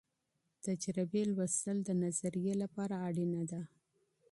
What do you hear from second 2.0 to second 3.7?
نظريې لپاره اړينه ده.